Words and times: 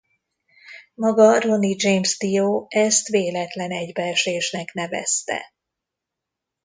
Maga 0.97 1.33
Ronnie 1.43 1.75
James 1.77 2.17
Dio 2.17 2.65
ezt 2.69 3.07
véletlen 3.07 3.71
egybeesésnek 3.71 4.73
nevezte. 4.73 5.53